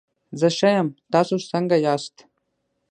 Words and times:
زه 0.39 0.47
ښه 0.57 0.69
یم، 0.75 0.87
تاسو 1.13 1.35
څنګه 1.51 1.75
ياست؟ 1.85 2.15